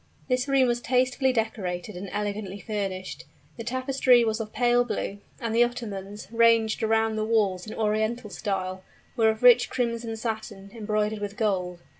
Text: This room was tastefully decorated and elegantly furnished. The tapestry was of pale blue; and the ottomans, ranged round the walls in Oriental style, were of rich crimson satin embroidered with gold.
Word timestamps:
This 0.27 0.47
room 0.47 0.67
was 0.67 0.81
tastefully 0.81 1.31
decorated 1.31 1.95
and 1.95 2.09
elegantly 2.11 2.59
furnished. 2.59 3.25
The 3.57 3.63
tapestry 3.63 4.25
was 4.25 4.39
of 4.39 4.51
pale 4.51 4.83
blue; 4.83 5.19
and 5.39 5.53
the 5.53 5.63
ottomans, 5.63 6.27
ranged 6.31 6.81
round 6.81 7.19
the 7.19 7.23
walls 7.23 7.67
in 7.67 7.75
Oriental 7.77 8.31
style, 8.31 8.83
were 9.15 9.29
of 9.29 9.43
rich 9.43 9.69
crimson 9.69 10.17
satin 10.17 10.71
embroidered 10.73 11.19
with 11.19 11.37
gold. 11.37 11.81